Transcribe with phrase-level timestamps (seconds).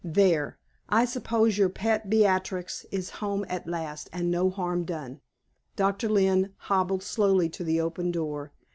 [0.03, 0.57] There,
[0.89, 5.21] I suppose your pet Beatrix is home at last, and no harm done."
[5.75, 8.51] Doctor Lynne hobbled slowly to the open door.